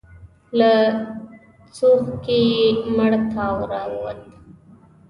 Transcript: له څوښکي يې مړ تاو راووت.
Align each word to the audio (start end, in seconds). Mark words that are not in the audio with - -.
له 0.57 0.71
څوښکي 1.75 2.39
يې 2.53 2.63
مړ 2.95 3.11
تاو 3.31 3.57
راووت. 3.71 4.19